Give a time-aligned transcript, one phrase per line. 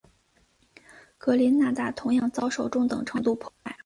[1.19, 3.77] 格林纳达同样遭受中等程度破坏。